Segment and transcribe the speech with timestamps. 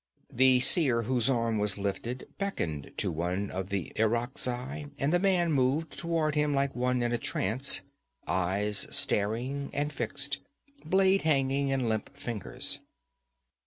[0.33, 5.51] The seer whose arm was lifted beckoned to one of the Irakzai, and the man
[5.51, 7.83] moved toward him like one in a trance,
[8.25, 10.39] eyes staring and fixed,
[10.83, 12.79] blade hanging in limp fingers.